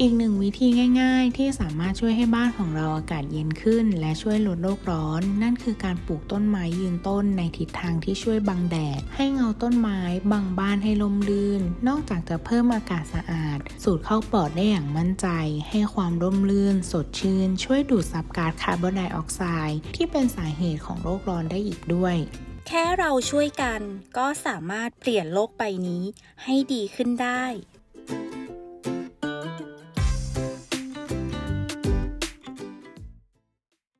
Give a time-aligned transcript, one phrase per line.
[0.00, 0.68] อีกหนึ่งวิธี
[1.00, 10.00] ง่าย ๆ ที่สามารถช่วยให้บ้านของเราอากาศเย็นขึ้น และช่วยลดโลกร้อน นั่นคือการปลูกต้นไม้ยืนต้นในทิศทางที่ช่วยบังแดด ให้เงาต้นไม้
[10.32, 15.28] บังบ้านให้ลมลื่น นอกจากจะเพิ่มอากาศสะอาด สูดเข้าปอดได้อย่างมั่นใจ
[15.70, 22.16] ให้ความร่มรื่น สดชื่น ช่วยดูดซับก๊าซคาร์บอนไดออกไซด์ที่เป็นสาเหตุของโลกร้อนได้อีกด้วย
[22.68, 23.80] แค่เราช่วยกัน
[24.16, 26.04] ก็สามารถเปลี่ยนโลกใบนี้
[26.44, 27.44] ให้ดีขึ้นได้